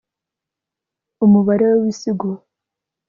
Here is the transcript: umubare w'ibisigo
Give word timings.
umubare 1.25 1.63
w'ibisigo 1.71 2.27